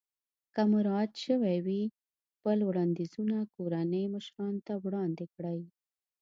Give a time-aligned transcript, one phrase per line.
[0.53, 1.81] که مراعات شوي وي
[2.33, 5.59] خپل وړاندیزونه کورنۍ مشرانو ته وړاندې کړئ.